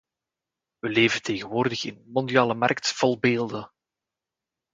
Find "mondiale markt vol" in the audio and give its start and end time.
2.11-3.19